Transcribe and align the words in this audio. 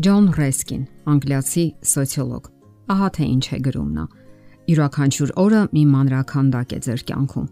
Ջոն 0.00 0.30
Ռեսկին, 0.32 0.84
անգլիացի 1.12 1.62
սոցիոլոգ։ 1.84 2.44
Ահա 2.94 3.08
թե 3.16 3.26
ինչ 3.26 3.46
է 3.52 3.58
գրում 3.66 3.88
նա. 3.96 4.04
Յուրաքանչյուր 4.70 5.32
օրը 5.42 5.60
մի 5.74 5.82
մանրաքանդակ 5.90 6.72
է 6.72 6.78
ձեր 6.86 7.02
կյանքում։ 7.10 7.48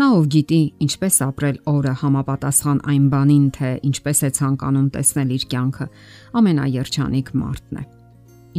Նա 0.00 0.06
ով 0.16 0.28
գիտի 0.34 0.60
ինչպես 0.86 1.18
ապրել 1.26 1.58
օրը 1.74 1.94
համապատասխան 2.00 2.80
այն 2.94 3.04
բանին, 3.12 3.44
թե 3.58 3.70
ինչպես 3.90 4.18
է 4.24 4.30
ցանկանում 4.40 4.88
տեսնել 4.96 5.34
իր 5.36 5.44
կյանքը, 5.52 5.86
ամենաերջանիկ 6.40 7.32
մարդն 7.40 7.80
է։ 7.80 7.84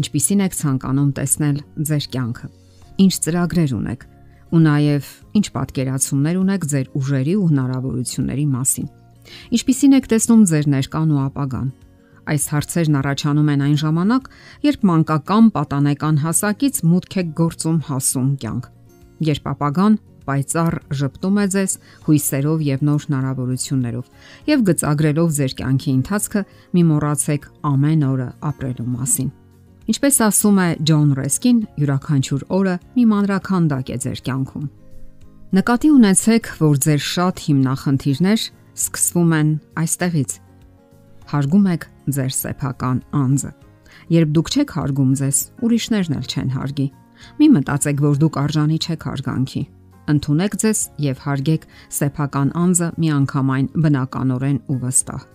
Ինչպիսին 0.02 0.44
եք 0.46 0.58
ցանկանում 0.62 1.12
տեսնել 1.18 1.62
ձեր 1.90 2.06
կյանքը։ 2.14 2.48
Ինչ 3.02 3.14
ծրագրեր 3.26 3.72
ունեք 3.82 4.10
ու 4.52 4.66
նաև 4.70 5.14
ինչ 5.42 5.48
պատկերացումներ 5.56 6.36
ունեք 6.46 6.66
ձեր 6.76 6.88
ուժերի 7.00 7.36
ու 7.42 7.48
հնարավորությունների 7.52 8.46
մասին։ 8.52 8.92
Ինչպիսին 9.56 9.96
եք 9.98 10.12
տեսնում 10.12 10.44
ձեր 10.52 10.66
ներկան 10.76 11.16
ու 11.16 11.24
ապագան 11.32 11.72
Այս 12.30 12.44
հարցերն 12.54 12.98
առաջանում 13.00 13.50
են 13.52 13.62
այն 13.66 13.78
ժամանակ, 13.82 14.28
երբ 14.68 14.84
մանկական 14.86 15.46
պատանեկան 15.56 16.18
հասակից 16.22 16.76
մուտք 16.86 17.16
է 17.18 17.24
գործում 17.40 17.80
հասուն 17.88 18.30
կյանք։ 18.42 18.68
Երբ 19.32 19.48
ապագան 19.52 19.96
պայծառ 20.22 20.76
ճպտում 21.02 21.40
է 21.42 21.46
ձեզ 21.56 21.74
հույսերով 22.06 22.62
եւ 22.68 22.84
նոր 22.86 23.06
հնարավորություններով 23.10 24.06
եւ 24.52 24.66
գծագրելով 24.70 25.32
ձեր 25.38 25.56
կյանքի 25.62 25.92
ընթացքը 25.98 26.44
մի 26.78 26.84
մոռացեք 26.92 27.48
ամեն 27.72 28.06
օրը 28.12 28.30
ապրելու 28.52 28.90
մասին։ 28.92 29.32
Ինչպես 29.92 30.16
ասում 30.30 30.62
է 30.62 30.68
Ջոն 30.88 31.10
Ռեսկին, 31.18 31.60
յուրաքանչյուր 31.82 32.46
օրը 32.62 32.76
մի 33.02 33.06
մանրաքանդակ 33.12 33.92
է 33.92 33.98
ձեր 34.06 34.22
կյանքում։ 34.30 34.70
Նկատի 35.58 35.90
ունեցեք, 35.98 36.54
որ 36.62 36.80
ձեր 36.86 37.02
շատ 37.12 37.44
հիմնախնդիրներ 37.50 38.46
սկսվում 38.82 39.36
են 39.42 39.50
այստեղից 39.82 40.40
հարգում 41.32 41.68
եք 41.72 41.86
ձեր 42.18 42.32
սեփական 42.38 43.04
անձը։ 43.22 43.52
Երբ 44.12 44.32
դուք 44.36 44.50
չեք 44.52 44.74
հարգում 44.78 45.12
ձեզ, 45.22 45.38
ուրիշներն 45.66 46.16
էլ 46.18 46.26
չեն 46.32 46.50
հարգի։ 46.56 46.88
Մի 47.38 47.48
մտածեք, 47.56 48.02
որ 48.02 48.16
դուք 48.22 48.40
արժանի 48.42 48.78
չեք 48.82 49.06
հարգանքի։ 49.12 49.64
Ընթունեք 50.12 50.56
ձեզ 50.62 50.80
եւ 51.06 51.22
հարգեք 51.26 51.68
սեփական 51.98 52.50
անձը 52.62 52.88
միանգամայն 53.02 53.68
բնականորեն 53.86 54.60
ու 54.72 54.78
վստահ։ 54.82 55.28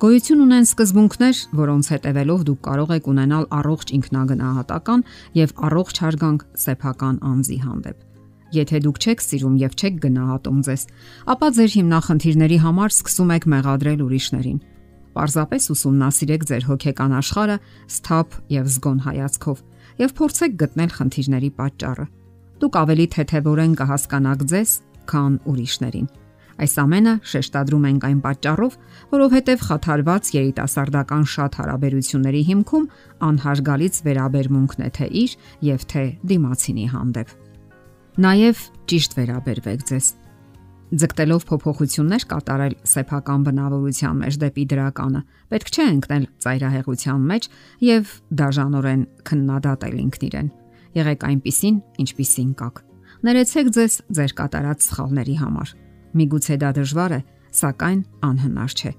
Գոյություն 0.00 0.42
ունեն 0.44 0.66
սկզբունքներ, 0.68 1.40
որոնց 1.58 1.88
հետևելով 1.92 2.44
դուք 2.48 2.60
կարող 2.64 2.92
եք 2.94 3.08
ունենալ 3.12 3.46
առողջ 3.58 3.92
ինքնագնահատական 3.98 5.04
եւ 5.38 5.54
առողջ 5.68 6.00
հարգանք 6.04 6.44
սեփական 6.64 7.16
անձի 7.34 7.58
հանդեպ։ 7.64 7.98
Եթե 8.54 8.80
դուք 8.84 9.00
չեք 9.04 9.24
սիրում 9.24 9.56
եւ 9.64 9.72
չեք 9.74 9.96
գնահատում 10.04 10.60
ձեզ, 10.68 10.82
ապա 11.34 11.48
ձեր 11.58 11.70
հիմնախնդիրների 11.74 12.58
համար 12.64 12.94
սկսում 12.94 13.34
եք 13.34 13.48
մեղադրել 13.54 14.04
ուրիշներին 14.04 14.60
Պարզապես 15.14 15.68
ուսումնասիրեք 15.74 16.44
ձեր 16.50 16.66
հոգեկան 16.70 17.12
աշխարհը 17.20 17.56
սթափ 17.94 18.36
եւ 18.54 18.66
զգոն 18.74 18.98
հայացքով 19.04 19.62
եւ 20.00 20.14
փորձեք 20.18 20.56
գտնել 20.64 20.90
խնդիրների 20.98 21.50
պատճառը։ 21.60 22.06
Դուք 22.64 22.76
ավելի 22.80 23.06
թեթևորեն 23.14 23.74
կհասկանաք 23.78 24.44
ձեզ, 24.50 24.70
քան 25.10 25.38
ուրիշներին։ 25.54 26.08
Այս 26.54 26.74
ամենը 26.78 27.12
շեշտադրում 27.30 27.86
ենք 27.90 28.04
այն 28.08 28.18
պատճառով, 28.24 28.74
որովհետև 29.10 29.64
խաթարված 29.68 30.28
երիտասարդական 30.34 31.24
շատ 31.34 31.58
հարաբերությունների 31.60 32.42
հիմքում 32.50 32.84
անհարգալից 33.28 33.98
վերաբերմունքն 34.06 34.84
է 34.86 34.90
թե 34.98 35.08
իր 35.24 35.38
եւ 35.74 35.86
թե 35.94 36.04
դիմացինի 36.30 36.86
հանդեպ։ 36.94 37.34
Նաև 38.22 38.62
ճիշտ 38.94 39.18
վերաբերվեք 39.18 39.88
ձեզ 39.90 40.06
Ձգտելով 40.92 41.44
փոփոխություններ 41.48 42.24
կատարել 42.28 42.74
սեփական 42.86 43.44
բնավորության 43.46 44.18
մեջ 44.20 44.36
դեպի 44.42 44.64
դրականը, 44.72 45.20
պետք 45.54 45.70
չէ 45.74 45.86
ընկնել 45.94 46.26
ծայրահեղության 46.44 47.24
մեջ 47.30 47.48
եւ 47.88 48.12
դաժանորեն 48.40 49.02
քննադատել 49.24 49.96
ինքնիրեն։ 50.04 50.50
Եղեք 50.94 51.24
այնպիսին, 51.30 51.78
ինչպիսին 52.04 52.50
կաք։ 52.60 52.76
Ներեցեք 53.24 53.70
ձեզ 53.74 53.94
ձեր 54.14 54.34
կատարած 54.44 54.84
սխալների 54.84 55.36
համար։ 55.40 55.74
Միգուցե 56.14 56.56
դա 56.60 56.70
դժվար 56.78 57.14
է, 57.16 57.20
սակայն 57.64 58.00
անհնար 58.28 58.76
չէ։ 58.78 58.92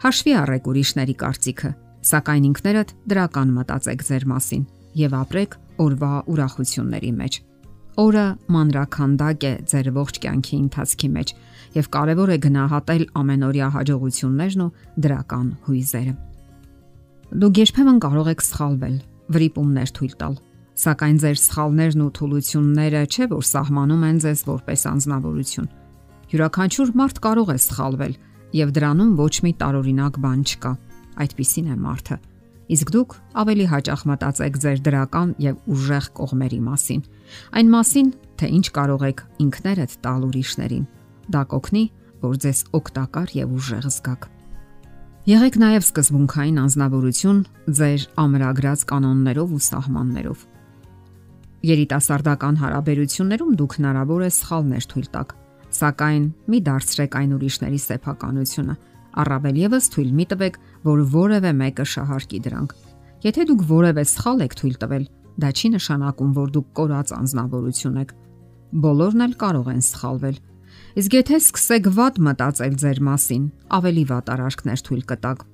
Հաշվի 0.00 0.32
առեք 0.40 0.68
ուրիշների 0.70 1.14
կարծիքը, 1.20 1.70
սակայն 2.10 2.44
ինքներդ 2.50 2.94
դրական 3.12 3.54
մտածեք 3.60 4.04
ձեր 4.08 4.26
մասին 4.32 4.64
եւ 4.96 5.16
ապրեք 5.20 5.56
օրվա 5.84 6.12
ուրախությունների 6.32 7.12
մեջ։ 7.20 7.38
Օրը 8.00 8.24
մանրաքանդակ 8.54 9.44
է 9.44 9.50
ձեր 9.68 9.88
ողջ 9.92 10.18
կյանքի 10.24 10.56
ընթացքի 10.56 11.08
մեջ 11.16 11.32
եւ 11.74 11.88
կարեւոր 11.96 12.30
է 12.32 12.36
գնահատել 12.46 13.02
ամենօրյա 13.20 13.66
հաջողություններն 13.74 14.62
ու 14.64 14.68
դրական 15.04 15.50
հույզերը։ 15.66 16.14
Դուք 17.42 17.60
երբեմն 17.60 17.98
կարող 18.04 18.30
եք 18.32 18.44
սխալվել, 18.46 18.96
վրիպումներ 19.36 19.92
թույլ 20.00 20.14
տալ, 20.22 20.38
սակայն 20.80 21.20
ձեր 21.24 21.38
սխալներն 21.44 22.06
ու 22.06 22.10
թուլությունները 22.20 23.04
չէ 23.10 23.28
որ 23.34 23.44
սահմանում 23.50 24.08
են 24.08 24.22
ձեզ 24.24 24.40
որպես 24.48 24.86
անznավորություն։ 24.94 25.70
Յուրաքանչյուր 26.30 26.96
մարդ 27.04 27.22
կարող 27.26 27.52
է 27.52 27.58
սխալվել 27.68 28.18
եւ 28.64 28.74
դրանում 28.80 29.14
ոչ 29.20 29.34
մի 29.44 29.52
տարօրինակ 29.60 30.20
բան 30.24 30.42
չկա։ 30.48 30.72
Այդպիսին 31.20 31.70
է 31.74 31.78
մարդը 31.84 32.16
իսկ 32.70 32.90
դուք 32.94 33.14
ավելի 33.42 33.66
հաճախ 33.70 34.02
մտածեք 34.10 34.58
ձեր 34.62 34.82
դրական 34.86 35.30
եւ 35.42 35.70
ուժեղ 35.74 36.06
կողմերի 36.20 36.60
մասին։ 36.66 37.00
Այն 37.60 37.72
մասին, 37.74 38.10
թե 38.38 38.50
ինչ 38.58 38.66
կարող 38.76 39.02
եք 39.10 39.22
ինքներդ 39.44 39.96
տալ 40.04 40.20
ուրիշներին։ 40.30 40.84
Դա 41.30 41.42
կօգնի, 41.50 41.84
որ 42.20 42.34
ձեզ 42.44 42.60
օգտակար 42.78 43.34
եւ 43.40 43.56
ուժեղ 43.58 43.88
զգաք։ 43.90 44.22
Եղեք 45.30 45.56
նաև 45.60 45.84
սկզբունքային 45.84 46.60
անznավորություն 46.60 47.40
ձեր 47.76 48.04
ամրագրած 48.22 48.80
կանոններով 48.90 49.50
ու 49.52 49.64
սահմաններով։ 49.66 50.44
Երիտասարդական 51.70 52.56
հարաբերություններում 52.60 53.56
դուք 53.60 53.74
հնարավոր 53.80 54.22
է 54.24 54.30
սխալներ 54.32 54.86
թույլ 54.90 55.08
տաք, 55.12 55.34
սակայն 55.76 56.24
մի 56.50 56.58
դարձրեք 56.70 57.18
այն 57.20 57.34
ուրիշների 57.36 57.80
սեփականությունը 57.84 58.74
Առավել 59.20 59.56
եւս 59.60 59.88
թույլ 59.94 60.10
մի 60.18 60.26
տվեք, 60.30 60.58
որ 60.86 61.00
որևէ 61.14 61.52
մեկը 61.60 61.86
շահարկի 61.92 62.40
դրանք։ 62.46 62.74
Եթե 63.26 63.46
դուք 63.50 63.64
որևէ 63.70 64.04
սխալ 64.10 64.44
եք 64.46 64.54
թույլ 64.60 64.76
տվել, 64.84 65.04
դա 65.40 65.50
չի 65.50 65.68
նշանակում, 65.74 66.30
որ 66.36 66.52
դուք 66.54 66.68
կորած 66.78 67.12
անznավորություն 67.16 67.98
եք։ 68.00 68.14
Բոլորն 68.84 69.24
էլ 69.26 69.34
կարող 69.40 69.70
են 69.74 69.82
սխալվել։ 69.90 70.36
Իսկ 71.00 71.16
եթե 71.18 71.40
սկսեք 71.40 71.90
վատ 71.96 72.20
մտածել 72.26 72.74
ձեր 72.82 73.00
մասին, 73.10 73.44
ավելի 73.78 74.04
վատ 74.10 74.30
արարքներ 74.34 74.84
թույլ 74.86 75.04
կտաք։ 75.10 75.44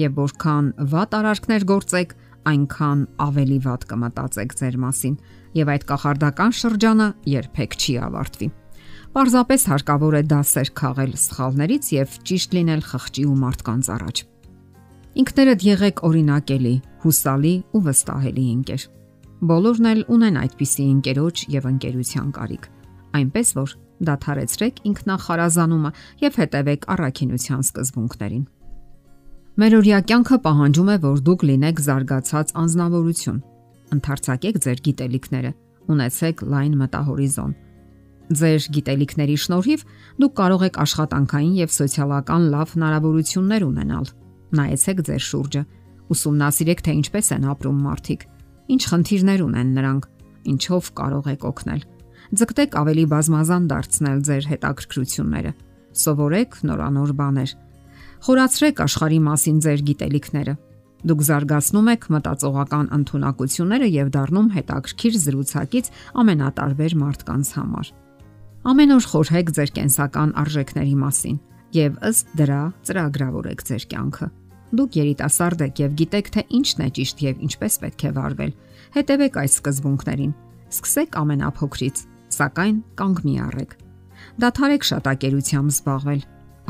Եվ 0.00 0.16
որքան 0.20 0.70
վատ 0.94 1.16
արարքներ 1.20 1.66
գործեք, 1.70 2.14
այնքան 2.50 3.04
ավելի 3.26 3.58
վատ 3.66 3.86
կմտածեք 3.90 4.56
ձեր 4.60 4.80
մասին, 4.86 5.18
եւ 5.60 5.74
այդ 5.74 5.86
կախարդական 5.90 6.56
շրջանը 6.60 7.08
երբեք 7.34 7.78
չի 7.80 7.94
ավարտվի։ 8.06 8.50
Պարզապես 9.10 9.64
հարկավոր 9.66 10.14
է 10.14 10.18
դասեր 10.30 10.68
քաղել 10.78 11.14
սխալներից 11.18 11.86
եւ 11.96 12.12
ճիշտ 12.30 12.52
լինել 12.56 12.82
խղճի 12.86 13.22
ու 13.26 13.38
մարդկանց 13.40 13.86
առաջ։ 13.90 14.18
Ինքներդ 15.20 15.64
եղեք 15.66 16.02
օրինակելի, 16.06 16.74
հուսալի 17.02 17.54
ու 17.74 17.80
վստահելի 17.86 18.44
ընկեր։ 18.54 18.84
Բոլորն 19.50 19.88
էլ 19.90 20.02
ունեն 20.14 20.38
այդպիսի 20.44 20.86
ընկերոջ 20.94 21.42
եւ 21.50 21.66
ընկերության 21.70 22.28
կարիք։ 22.36 22.68
Այնպես 23.18 23.50
որ 23.58 23.72
դադարեցրեք 24.10 24.78
ինքնախարազանումը 24.90 25.90
եւ 26.22 26.38
հետևեք 26.40 26.86
առաքինության 26.94 27.64
սկզբունքներին։ 27.66 28.44
Մեր 29.58 29.76
օրյա 29.80 29.98
կյանքը 30.06 30.38
պահանջում 30.46 30.92
է, 30.94 30.96
որ 31.10 31.18
դուք 31.26 31.42
լինեք 31.50 31.82
զարգացած 31.90 32.54
անznավորություն։ 32.62 33.42
Ընթարցակեք 33.90 34.62
ձեր 34.70 34.84
գիտելիքները, 34.86 35.52
ունեցեք 35.90 36.46
լայն 36.54 36.78
մտահորիզոն 36.84 37.58
Ձեր 38.30 38.66
գիտելիքների 38.76 39.36
շնորհիվ 39.42 39.80
դուք 40.22 40.34
կարող 40.38 40.64
եք 40.68 40.76
աշխատանքային 40.84 41.54
եւ 41.58 41.70
սոցիալական 41.74 42.44
լավ 42.52 42.74
հնարավորություններ 42.76 43.64
ունենալ։ 43.66 44.10
Նայեցեք 44.54 45.00
ձեր 45.08 45.24
շուրջը, 45.26 45.62
ուսումնասիրեք 46.14 46.82
թե 46.86 46.92
ինչպես 47.00 47.30
են 47.34 47.48
ապրում 47.50 47.80
մարդիկ, 47.90 48.20
ինչ 48.70 48.82
խնդիրներ 48.90 49.42
ունեն 49.50 49.72
նրանք, 49.80 50.06
ինչով 50.50 50.90
կարող 51.00 51.26
եք 51.34 51.46
օգնել։ 51.50 51.82
Ձգտեք 52.30 52.76
ավելի 52.78 53.04
բազմազան 53.10 53.64
դարձնել 53.70 54.18
ձեր 54.30 54.44
հետաքրքրությունները։ 54.50 55.52
Սովորեք 55.90 56.52
նորանոր 56.70 57.10
բաներ։ 57.18 57.54
Խորացրեք 58.30 58.82
աշխարհի 58.86 59.20
մասին 59.26 59.58
ձեր 59.64 59.82
գիտելիքները։ 59.90 60.54
Դուք 61.00 61.24
զարգացնում 61.26 61.90
եք 61.90 62.06
մտածողական 62.14 62.86
ընտունակությունները 63.00 63.88
եւ 63.90 64.12
դառնում 64.14 64.48
հետաքրքիր 64.54 65.18
զրուցակից 65.24 65.90
ամենատարբեր 66.20 66.96
մարդկանց 67.00 67.52
համար։ 67.56 67.92
Ամեն 68.60 68.90
օր 68.92 69.06
խորհեք 69.08 69.50
ձեր 69.56 69.70
կենսական 69.72 70.32
արժեքների 70.36 70.96
մասին 71.00 71.36
եւ 71.72 71.94
ըստ 72.04 72.32
դրա 72.36 72.58
ծրագրավորեք 72.84 73.62
ձեր 73.70 73.86
կյանքը։ 73.92 74.26
Դուք 74.76 74.98
երիտասարդ 75.00 75.64
եք 75.64 75.80
եւ 75.80 75.94
գիտեք 76.00 76.28
թե 76.34 76.44
ինչն 76.60 76.82
է 76.84 76.88
ճիշտ 76.98 77.22
եւ 77.24 77.40
ինչպես 77.46 77.78
պետք 77.80 78.04
է 78.04 78.12
վարվել։ 78.20 78.52
Հետևեք 79.00 79.38
այս 79.40 79.56
սկզբունքներին։ 79.60 80.34
Սկսեք 80.76 81.18
ամենափոքրից, 81.24 82.04
սակայն 82.36 82.76
կանգ 83.00 83.24
մի 83.24 83.34
առեք։ 83.48 83.72
Դադարեք 84.44 84.84
շատակերությամբ 84.90 85.72
զբաղվել։ 85.80 86.20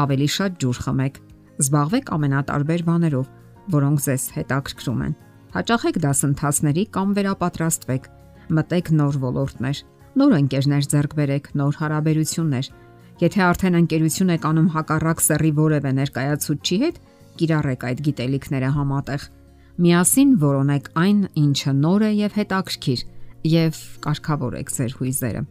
Ավելի 0.01 0.29
շատ 0.31 0.59
ջուր 0.63 0.79
խմեք։ 0.87 1.21
Զբաղվեք 1.61 2.13
ամենատարբեր 2.15 2.83
բաներով, 2.87 3.27
որոնք 3.75 4.05
ձեզ 4.07 4.25
հետաքրքրում 4.39 5.03
են։ 5.11 5.15
Հաճախեք 5.59 5.97
դասընթացների 6.07 6.85
կամ 6.95 7.09
վերապատրաստվեք, 7.19 8.05
մտեք 8.55 8.87
նոր 9.01 9.19
ոլորտներ, 9.27 9.83
նոր 10.19 10.33
ընկերներ 10.41 10.87
ձեռք 10.91 11.13
բերեք, 11.21 11.45
նոր 11.61 11.77
հարաբերություններ։ 11.81 12.71
Եթե 13.21 13.41
արդեն 13.47 13.79
ընկերություն 13.81 14.33
եք 14.35 14.47
անում 14.51 14.69
հակառակ 14.75 15.23
սեռի 15.27 15.53
որևէ 15.61 15.91
ներկայացուցչի 16.01 16.77
հետ, 16.81 16.97
կիրառեք 17.41 17.87
այդ 17.91 18.03
գիտելիքները 18.07 18.71
համատեղ։ 18.81 19.27
Միասին 19.81 20.33
որոնեք 20.41 20.91
այն, 21.01 21.21
ինչը 21.41 21.73
նոր 21.81 22.05
է 22.05 22.11
եւ 22.21 22.37
հետաքրքիր, 22.41 23.05
եւ 23.51 23.81
կարգավորեք 24.05 24.73
ձեր 24.77 24.97
հույզերը։ 25.01 25.43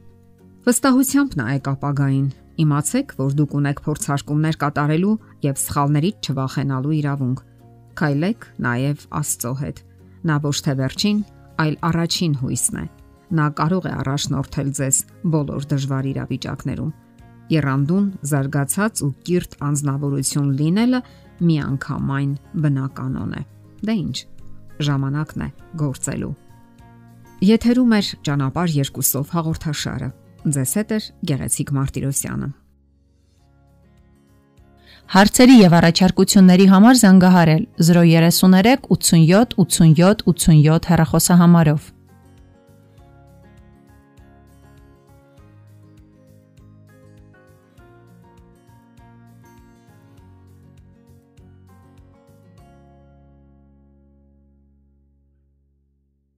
Վստահությամբ 0.69 1.37
նայեք 1.39 1.69
ապագային։ 1.71 2.27
Իմացեք, 2.59 3.13
որ 3.15 3.35
դուք 3.39 3.53
ունեք 3.59 3.81
փորձարկումներ 3.85 4.59
կատարելու 4.59 5.15
եւ 5.47 5.61
սխալներից 5.63 6.29
չվախենալու 6.29 6.95
իրավունք։ 6.99 7.43
Քայլեք 7.99 8.47
նաեւ 8.67 9.05
Աստծո 9.23 9.53
հետ։ 9.63 9.83
Նա 10.29 10.39
ոչ 10.43 10.55
թե 10.67 10.79
վերջին, 10.83 11.19
այլ 11.63 11.75
առաջին 11.89 12.33
հույսն 12.43 12.83
է։ 12.83 12.98
Նա 13.29 13.45
կարող 13.59 13.85
է 13.85 13.93
առաջնորդել 14.01 14.69
ձեզ 14.79 14.99
բոլոր 15.33 15.65
դժվար 15.69 16.05
իրավիճակներում։ 16.11 16.91
Երանդուն, 17.49 18.05
զարգացած 18.29 19.01
ու 19.05 19.09
կիրթ 19.25 19.57
անznավորություն 19.69 20.49
լինելը 20.59 20.99
միանգամայն 21.49 22.31
բնականon 22.65 23.33
է։ 23.39 23.43
Դե 23.85 23.95
ի՞նչ։ 23.99 24.17
Ժամանակն 24.89 25.43
է 25.45 25.49
գործելու։ 25.81 26.33
Եթերում 27.49 27.93
է 27.95 28.01
ճանապարհ 28.27 28.73
երկուսով 28.79 29.35
հաղորդաշարը։ 29.35 30.09
Ձեզ 30.55 30.73
հետ 30.79 30.91
է 30.95 30.99
Գեղեցիկ 31.29 31.71
Մարտիրոսյանը։ 31.77 32.49
Հարցերի 35.09 35.55
եւ 35.57 35.73
առաջարկությունների 35.79 36.65
համար 36.69 36.99
զանգահարել 36.99 37.63
033 37.81 38.83
87 38.93 39.55
87 39.57 40.27
87 40.29 40.89
հեռախոսահամարով։ 40.91 41.87